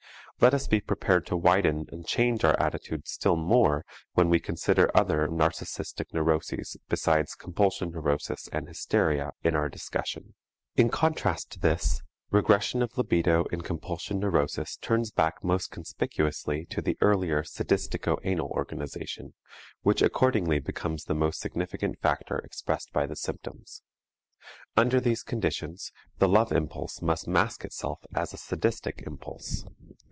[0.43, 4.89] Let us be prepared to widen and change our attitude still more when we consider
[4.97, 10.33] other narcistic neuroses besides compulsion neurosis and hysteria in our discussion.
[10.75, 12.01] In contrast to this,
[12.31, 18.47] regression of libido in compulsion neurosis turns back most conspicuously to the earlier sadistico anal
[18.47, 19.35] organization,
[19.83, 23.83] which accordingly becomes the most significant factor expressed by the symptoms.
[24.75, 29.67] Under these conditions the love impulse must mask itself as a sadistic impulse.